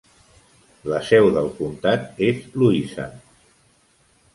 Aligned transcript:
La 0.93 1.01
seu 1.11 1.29
del 1.37 1.51
comtat 1.61 2.21
és 2.31 2.43
Louisa. 2.59 3.11